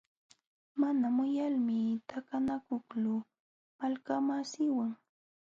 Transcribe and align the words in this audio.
Mana 0.79 1.05
muyalmi 1.17 1.79
takanakuqluu 2.09 3.19
malkamasiiwan. 3.79 4.91